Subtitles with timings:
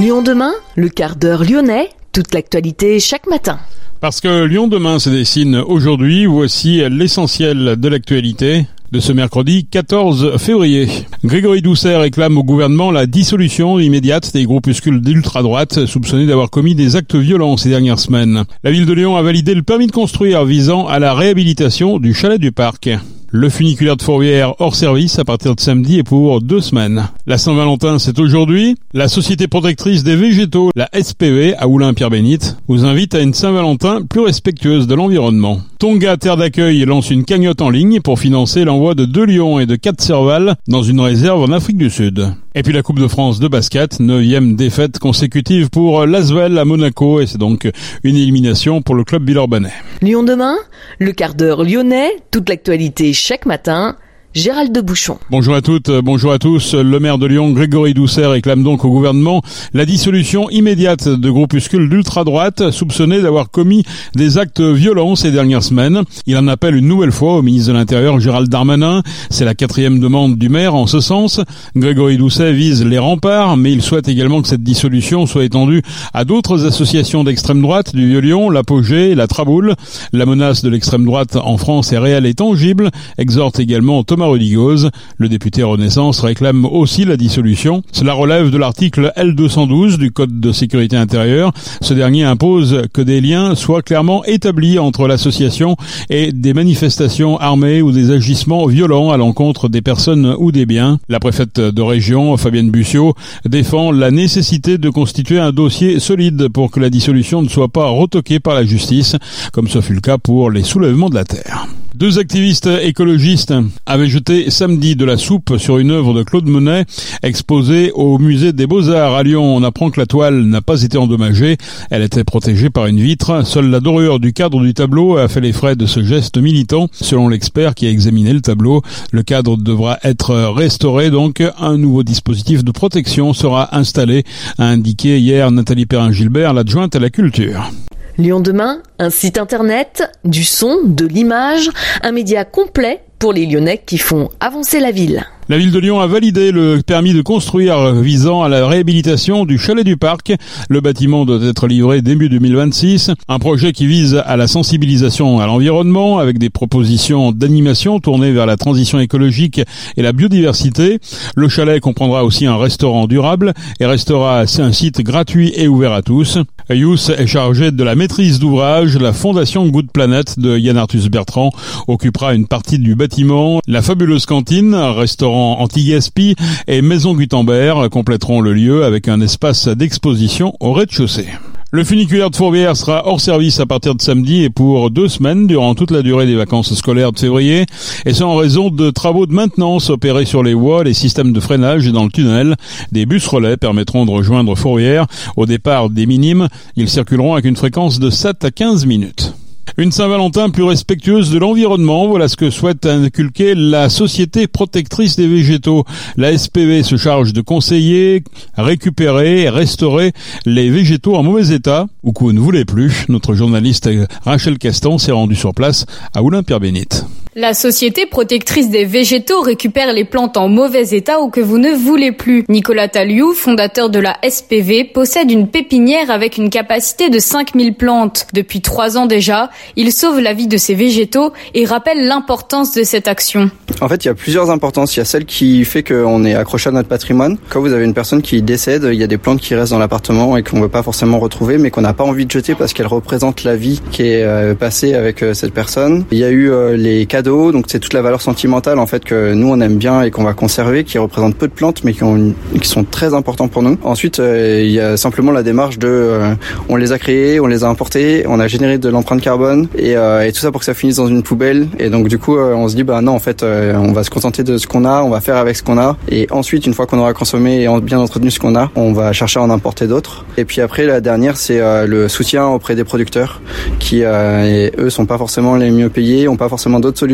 [0.00, 3.60] Lyon demain, le quart d'heure lyonnais, toute l'actualité chaque matin.
[4.00, 10.36] Parce que Lyon demain se dessine aujourd'hui, voici l'essentiel de l'actualité de ce mercredi 14
[10.38, 10.88] février.
[11.24, 16.96] Grégory Doucet réclame au gouvernement la dissolution immédiate des groupuscules d'ultra-droite soupçonnés d'avoir commis des
[16.96, 18.42] actes violents ces dernières semaines.
[18.64, 22.14] La ville de Lyon a validé le permis de construire visant à la réhabilitation du
[22.14, 22.90] chalet du parc.
[23.36, 27.08] Le funiculaire de Fourvière hors service à partir de samedi et pour deux semaines.
[27.26, 28.76] La Saint-Valentin, c'est aujourd'hui.
[28.92, 34.20] La Société protectrice des végétaux, la SPV, à Oulin-Pierre-Bénite, vous invite à une Saint-Valentin plus
[34.20, 35.58] respectueuse de l'environnement.
[35.80, 39.66] Tonga Terre d'accueil lance une cagnotte en ligne pour financer l'envoi de deux lions et
[39.66, 42.36] de quatre cervales dans une réserve en Afrique du Sud.
[42.56, 47.20] Et puis la Coupe de France de basket, neuvième défaite consécutive pour Lasvel à Monaco
[47.20, 47.68] et c'est donc
[48.04, 49.72] une élimination pour le club villeurbanais.
[50.02, 50.54] Lyon demain,
[51.00, 53.96] le quart d'heure lyonnais, toute l'actualité chaque matin
[54.34, 55.18] Gérald de Bouchon.
[55.30, 56.74] Bonjour à toutes, bonjour à tous.
[56.74, 59.42] Le maire de Lyon, Grégory Doucet, réclame donc au gouvernement
[59.74, 63.84] la dissolution immédiate de groupuscules d'ultra-droite soupçonnés d'avoir commis
[64.16, 66.02] des actes violents ces dernières semaines.
[66.26, 69.04] Il en appelle une nouvelle fois au ministre de l'Intérieur, Gérald Darmanin.
[69.30, 71.40] C'est la quatrième demande du maire en ce sens.
[71.76, 75.82] Grégory Doucet vise les remparts, mais il souhaite également que cette dissolution soit étendue
[76.12, 79.76] à d'autres associations d'extrême droite du Vieux-Lyon, l'Apogée, la Traboule.
[80.12, 85.28] La menace de l'extrême droite en France est réelle et tangible, exhorte également Thomas le
[85.28, 87.82] député Renaissance réclame aussi la dissolution.
[87.92, 91.52] Cela relève de l'article L212 du Code de sécurité intérieure.
[91.80, 95.76] Ce dernier impose que des liens soient clairement établis entre l'association
[96.10, 100.98] et des manifestations armées ou des agissements violents à l'encontre des personnes ou des biens.
[101.08, 103.14] La préfète de région, Fabienne Bussiot,
[103.44, 107.88] défend la nécessité de constituer un dossier solide pour que la dissolution ne soit pas
[107.88, 109.16] retoquée par la justice,
[109.52, 111.66] comme ce fut le cas pour les soulèvements de la terre.
[111.94, 113.54] Deux activistes écologistes
[113.86, 116.86] avaient jeté samedi de la soupe sur une œuvre de Claude Monet
[117.22, 119.44] exposée au musée des Beaux-Arts à Lyon.
[119.44, 121.56] On apprend que la toile n'a pas été endommagée.
[121.90, 123.46] Elle était protégée par une vitre.
[123.46, 126.88] Seule la dorure du cadre du tableau a fait les frais de ce geste militant.
[126.90, 128.82] Selon l'expert qui a examiné le tableau,
[129.12, 131.10] le cadre devra être restauré.
[131.10, 134.24] Donc, un nouveau dispositif de protection sera installé,
[134.58, 137.70] a indiqué hier Nathalie Perrin-Gilbert, l'adjointe à la culture.
[138.16, 141.68] Lyon demain, un site internet, du son, de l'image,
[142.02, 145.24] un média complet pour les Lyonnais qui font avancer la ville.
[145.48, 149.58] La ville de Lyon a validé le permis de construire visant à la réhabilitation du
[149.58, 150.32] chalet du parc.
[150.70, 153.10] Le bâtiment doit être livré début 2026.
[153.28, 158.46] Un projet qui vise à la sensibilisation à l'environnement avec des propositions d'animation tournées vers
[158.46, 159.60] la transition écologique
[159.96, 161.00] et la biodiversité.
[161.34, 166.02] Le chalet comprendra aussi un restaurant durable et restera un site gratuit et ouvert à
[166.02, 166.38] tous.
[166.70, 168.96] Yous est chargé de la maîtrise d'ouvrage.
[168.96, 171.50] La fondation Good Planet de Yann Arthus Bertrand
[171.88, 173.60] occupera une partie du bâtiment.
[173.66, 176.36] La fabuleuse cantine, restaurant anti-gaspi
[176.66, 181.28] et Maison Gutenberg compléteront le lieu avec un espace d'exposition au rez-de-chaussée.
[181.74, 185.48] Le funiculaire de Fourvière sera hors service à partir de samedi et pour deux semaines
[185.48, 187.66] durant toute la durée des vacances scolaires de février,
[188.06, 191.40] et ce en raison de travaux de maintenance opérés sur les voies, les systèmes de
[191.40, 192.54] freinage et dans le tunnel.
[192.92, 196.46] Des bus relais permettront de rejoindre Fourvière au départ des minimes.
[196.76, 199.34] Ils circuleront avec une fréquence de 7 à 15 minutes.
[199.76, 205.26] Une Saint-Valentin plus respectueuse de l'environnement, voilà ce que souhaite inculquer la Société protectrice des
[205.26, 205.84] végétaux.
[206.16, 208.22] La SPV se charge de conseiller,
[208.56, 210.12] récupérer et restaurer
[210.46, 213.06] les végétaux en mauvais état ou que vous ne voulez plus.
[213.08, 213.90] Notre journaliste
[214.24, 217.04] Rachel Castan s'est rendue sur place à Oulin-Pierre-Bénite.
[217.36, 221.72] La société protectrice des végétaux récupère les plantes en mauvais état ou que vous ne
[221.72, 222.44] voulez plus.
[222.48, 228.28] Nicolas Taliou, fondateur de la SPV, possède une pépinière avec une capacité de 5000 plantes.
[228.34, 232.84] Depuis trois ans déjà, il sauve la vie de ces végétaux et rappelle l'importance de
[232.84, 233.50] cette action.
[233.80, 234.94] En fait, il y a plusieurs importances.
[234.94, 237.36] Il y a celle qui fait qu'on est accroché à notre patrimoine.
[237.48, 239.80] Quand vous avez une personne qui décède, il y a des plantes qui restent dans
[239.80, 242.54] l'appartement et qu'on ne veut pas forcément retrouver, mais qu'on n'a pas envie de jeter
[242.54, 246.04] parce qu'elles représentent la vie qui est euh, passée avec euh, cette personne.
[246.12, 249.04] Il y a eu euh, les cas donc c'est toute la valeur sentimentale en fait
[249.04, 251.92] que nous on aime bien et qu'on va conserver, qui représente peu de plantes mais
[251.92, 253.78] qui, ont qui sont très importants pour nous.
[253.82, 256.34] Ensuite, euh, il y a simplement la démarche de, euh,
[256.68, 259.96] on les a créés, on les a importés, on a généré de l'empreinte carbone et,
[259.96, 261.68] euh, et, tout ça pour que ça finisse dans une poubelle.
[261.78, 264.42] Et donc du coup, on se dit bah non en fait, on va se contenter
[264.42, 265.96] de ce qu'on a, on va faire avec ce qu'on a.
[266.08, 269.12] Et ensuite, une fois qu'on aura consommé et bien entretenu ce qu'on a, on va
[269.12, 270.24] chercher à en importer d'autres.
[270.36, 273.40] Et puis après, la dernière, c'est le soutien auprès des producteurs
[273.78, 277.13] qui, eux, sont pas forcément les mieux payés, ont pas forcément d'autres solutions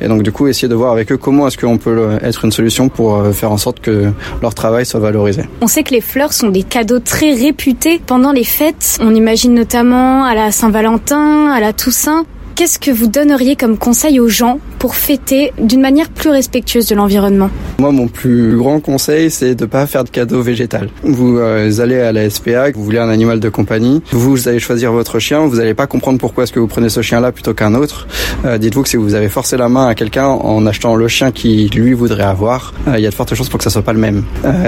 [0.00, 2.44] et donc du coup essayer de voir avec eux comment est-ce qu'on peut euh, être
[2.44, 5.42] une solution pour euh, faire en sorte que leur travail soit valorisé.
[5.60, 8.98] On sait que les fleurs sont des cadeaux très réputés pendant les fêtes.
[9.00, 12.24] On imagine notamment à la Saint-Valentin, à la Toussaint.
[12.54, 16.94] Qu'est-ce que vous donneriez comme conseil aux gens pour fêter d'une manière plus respectueuse de
[16.94, 20.90] l'environnement Moi, mon plus grand conseil, c'est de pas faire de cadeaux végétal.
[21.02, 24.92] Vous euh, allez à la SPA, vous voulez un animal de compagnie, vous allez choisir
[24.92, 27.74] votre chien, vous n'allez pas comprendre pourquoi est-ce que vous prenez ce chien-là plutôt qu'un
[27.74, 28.06] autre.
[28.44, 31.32] Euh, dites-vous que si vous avez forcé la main à quelqu'un en achetant le chien
[31.32, 33.82] qui lui voudrait avoir, euh, il y a de fortes chances pour que ça soit
[33.82, 34.24] pas le même.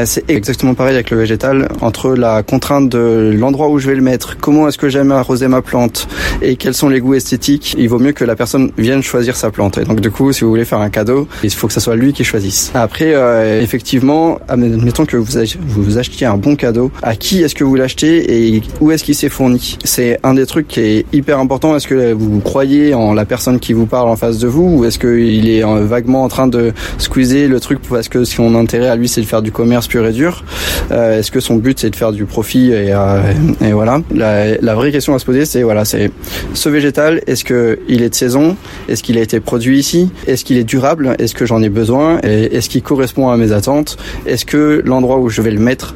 [0.07, 4.03] c'est exactement pareil avec le végétal, entre la contrainte de l'endroit où je vais le
[4.03, 6.09] mettre, comment est-ce que j'aime arroser ma plante
[6.43, 9.51] et quels sont les goûts esthétiques, il vaut mieux que la personne vienne choisir sa
[9.51, 9.79] plante.
[9.79, 11.97] Et donc du coup, si vous voulez faire un cadeau, il faut que ce soit
[11.97, 12.71] lui qui choisisse.
[12.75, 13.15] Après,
[13.63, 15.27] effectivement, admettons que vous,
[15.67, 19.15] vous achetiez un bon cadeau, à qui est-ce que vous l'achetez et où est-ce qu'il
[19.15, 19.79] s'est fourni?
[19.85, 21.77] C'est un des trucs qui est hyper important.
[21.77, 24.85] Est-ce que vous croyez en la personne qui vous parle en face de vous ou
[24.85, 28.89] est-ce qu'il est euh, vaguement en train de squeezer le truc parce que son intérêt
[28.89, 30.45] à lui c'est de faire du commerce pur et dur?
[30.91, 33.21] Euh, Est-ce que son but c'est de faire du profit et, euh,
[33.65, 36.11] et voilà la, la, vraie question à se poser c'est voilà c'est
[36.55, 38.57] ce végétal est-ce que il est de saison?
[38.89, 40.11] Est-ce qu'il a été produit ici?
[40.27, 41.17] Est-ce qu'il est durable?
[41.19, 42.19] Est-ce que j'en ai besoin?
[42.21, 43.97] Est-ce qu'il correspond à mes attentes?
[44.27, 45.95] Est-ce que l'endroit où je vais le mettre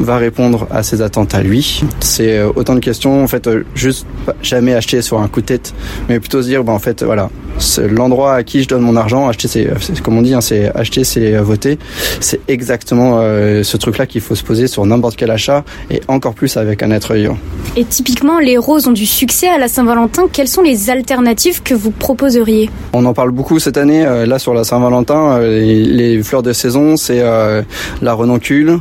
[0.00, 1.82] va répondre à ses attentes à lui?
[2.00, 4.06] C'est euh, autant de questions, en fait, euh, juste
[4.42, 5.74] jamais acheter sur un coup de tête,
[6.08, 7.30] mais plutôt se dire, ben, en fait, voilà,
[7.90, 11.04] l'endroit à qui je donne mon argent, acheter c'est comme on dit, hein, c'est acheter
[11.04, 11.78] c'est voter.
[12.20, 16.34] C'est exactement euh, ce truc-là qu'il faut se poser sur n'importe quel achat et encore
[16.34, 17.38] plus avec un être vivant.
[17.76, 20.24] Et typiquement, les roses ont du succès à la Saint-Valentin.
[20.32, 21.11] Quelles sont les alternatives
[21.64, 24.04] que vous proposeriez On en parle beaucoup cette année.
[24.04, 27.22] Euh, là, sur la Saint-Valentin, euh, les, fleurs de saison, c'est
[28.02, 28.78] la renoncule,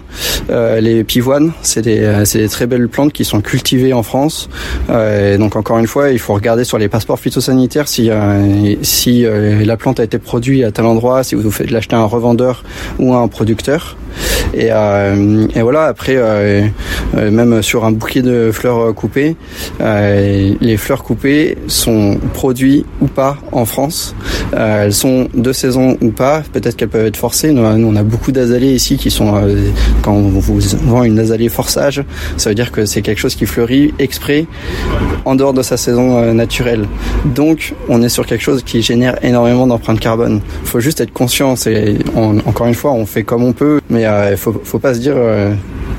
[0.49, 1.51] les pivoines.
[1.61, 4.49] C'est des, très belles plantes qui sont cultivées en France.
[5.39, 8.09] donc encore une fois, il faut regarder sur les passeports phytosanitaires si
[8.81, 11.99] si euh, la plante a été produite à tel endroit, si vous faites l'acheter à
[11.99, 12.63] un revendeur
[12.99, 13.97] ou à un producteur.
[14.53, 16.68] Et, euh, et voilà, après, euh,
[17.18, 19.36] euh, même sur un bouquet de fleurs coupées,
[19.80, 24.15] les fleurs coupées sont produites ou pas en France.
[24.56, 26.44] elles sont de saison ou pas.
[26.51, 27.51] Peut-être qu'elles peuvent être forcées.
[27.51, 29.42] Nous, on a beaucoup d'azalées ici qui sont,
[30.01, 32.03] quand on vous vend une azalée forçage,
[32.38, 34.45] ça veut dire que c'est quelque chose qui fleurit exprès
[35.25, 36.88] en dehors de sa saison naturelle.
[37.25, 40.42] Donc, on est sur quelque chose qui génère énormément d'empreintes carbone.
[40.63, 41.56] Il faut juste être conscient.
[41.56, 44.99] C'est encore une fois, on fait comme on peut, mais il faut, faut pas se
[44.99, 45.53] dire euh,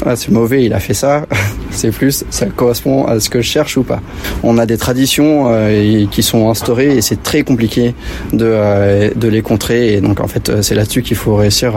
[0.05, 1.27] ah, c'est mauvais, il a fait ça.
[1.73, 4.01] c'est plus, ça correspond à ce que je cherche ou pas.
[4.43, 7.95] On a des traditions euh, qui sont instaurées et c'est très compliqué
[8.33, 9.95] de, euh, de les contrer.
[9.95, 11.75] Et donc en fait, c'est là-dessus qu'il faut réussir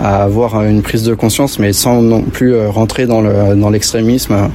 [0.00, 4.50] à avoir une prise de conscience, mais sans non plus rentrer dans le dans l'extrémisme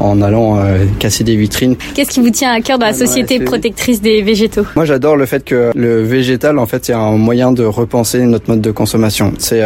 [0.00, 0.58] en allant
[0.98, 1.76] casser des vitrines.
[1.94, 4.64] Qu'est-ce qui vous tient à cœur dans la ah, société protectrice des végétaux?
[4.76, 8.50] Moi, j'adore le fait que le végétal, en fait, c'est un moyen de repenser notre
[8.50, 9.32] mode de consommation.
[9.38, 9.62] C'est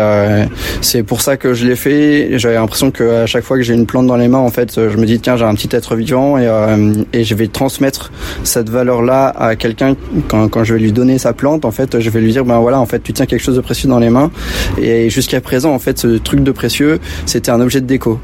[0.80, 2.38] c'est pour ça que je l'ai fait.
[2.38, 4.96] J'avais l'impression qu'à chaque fois que j'ai une plante dans les mains, en fait, je
[4.96, 8.10] me dis tiens, j'ai un petit être vivant et, euh, je vais transmettre
[8.44, 9.94] cette valeur-là à quelqu'un
[10.28, 11.66] quand, je vais lui donner sa plante.
[11.66, 13.60] En fait, je vais lui dire ben voilà, en fait, tu tiens quelque chose de
[13.60, 14.30] précieux dans les mains.
[14.80, 18.18] Et jusqu'à présent, en fait, ce truc de précieux, c'était un objet de déco.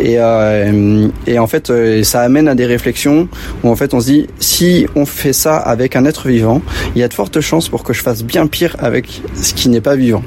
[0.00, 3.28] Et, euh, et en fait, euh, ça amène à des réflexions
[3.62, 6.62] où en fait, on se dit si on fait ça avec un être vivant,
[6.94, 9.68] il y a de fortes chances pour que je fasse bien pire avec ce qui
[9.68, 10.22] n'est pas vivant.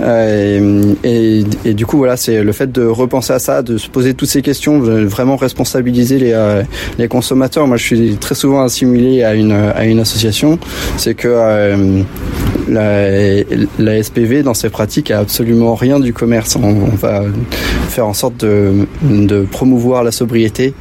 [0.00, 3.88] Euh, et, et, du coup, voilà, c'est le fait de repenser à ça, de se
[3.88, 6.62] poser toutes ces questions, de vraiment responsabiliser les, euh,
[6.98, 7.66] les consommateurs.
[7.66, 10.58] Moi, je suis très souvent assimilé à une, association.
[10.96, 12.02] C'est que euh,
[12.68, 16.56] la, SPV, dans ses pratiques, a absolument rien du commerce.
[16.56, 17.22] On, va
[17.88, 20.74] faire en sorte de promouvoir la sobriété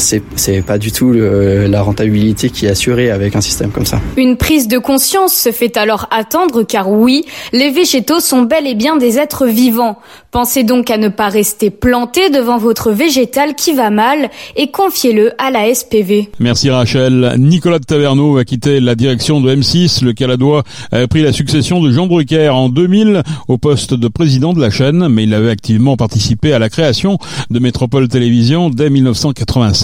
[0.00, 4.00] c'est pas du tout la rentabilité qui est assurée avec un système comme ça.
[4.16, 8.74] Une prise de conscience se fait alors attendre car oui, les végétaux sont bel et
[8.74, 9.98] bien des êtres vivants.
[10.30, 15.32] Pensez donc à ne pas rester planté devant votre végétal qui va mal et confiez-le
[15.38, 16.30] à la SPV.
[16.38, 17.34] Merci Rachel.
[17.38, 20.04] Nicolas de Taverneau a quitté la direction de M6.
[20.04, 24.52] Le Caladois a pris la succession de Jean Brucker en 2000 au poste de président
[24.52, 27.18] de la chaîne, mais il avait activement participé à la création
[27.50, 28.88] de Métropole Télévision dès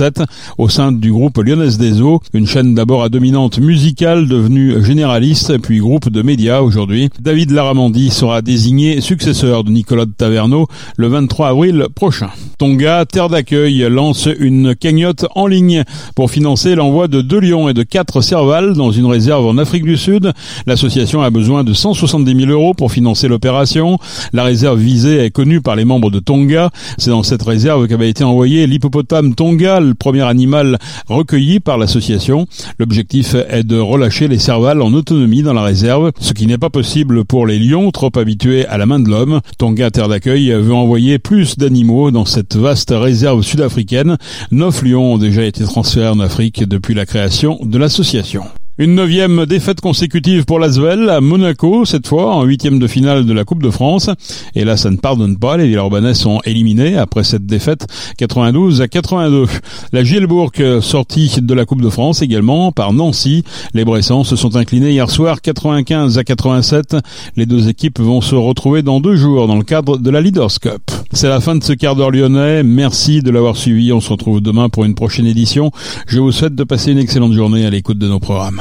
[0.06, 0.22] 1987
[0.58, 5.58] au sein du groupe Lyonnaise des Eaux, une chaîne d'abord à dominante musicale devenue généraliste
[5.58, 7.10] puis groupe de médias aujourd'hui.
[7.20, 12.28] David Laramandi sera désigné successeur de Nicolas de Taverneau le 23 avril prochain.
[12.58, 15.84] Tonga, terre d'accueil, lance une cagnotte en ligne
[16.14, 19.84] pour financer l'envoi de deux lions et de quatre cervales dans une réserve en Afrique
[19.84, 20.32] du Sud.
[20.66, 23.98] L'association a besoin de 170 000 euros pour financer l'opération.
[24.32, 26.70] La réserve visée est connue par les membres de Tonga.
[26.98, 30.78] C'est dans cette réserve qu'avait été envoyé l'hippopotame Tonga, le premier animal
[31.09, 32.47] recueilli par l'association.
[32.78, 36.71] L'objectif est de relâcher les cervales en autonomie dans la réserve, ce qui n'est pas
[36.71, 39.40] possible pour les lions trop habitués à la main de l'homme.
[39.59, 44.16] Tonga Terre d'accueil veut envoyer plus d'animaux dans cette vaste réserve sud-africaine.
[44.50, 48.45] Neuf lions ont déjà été transférés en Afrique depuis la création de l'association.
[48.78, 53.33] Une neuvième défaite consécutive pour l'Asvel à Monaco, cette fois en huitième de finale de
[53.33, 54.11] la Coupe de France.
[54.54, 55.56] Et là, ça ne pardonne pas.
[55.56, 57.87] Les Villeurbanais sont éliminés après cette défaite
[58.18, 59.47] 92 à 82.
[59.92, 60.52] La Gilbourg
[60.83, 63.45] sortie de la Coupe de France également par Nancy.
[63.73, 66.97] Les Bressans se sont inclinés hier soir 95 à 87.
[67.37, 70.61] Les deux équipes vont se retrouver dans deux jours dans le cadre de la Leaders
[70.61, 70.83] Cup.
[71.12, 72.62] C'est la fin de ce quart d'heure lyonnais.
[72.62, 73.90] Merci de l'avoir suivi.
[73.95, 75.71] On se retrouve demain pour une prochaine édition.
[76.06, 78.61] Je vous souhaite de passer une excellente journée à l'écoute de nos programmes.